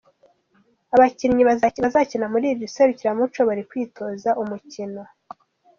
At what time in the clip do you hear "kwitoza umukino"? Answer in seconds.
3.69-5.01